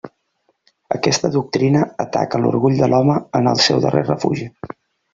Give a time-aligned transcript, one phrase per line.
[0.95, 4.53] Aquesta doctrina ataca l'orgull de l'home en el seu darrer refugi.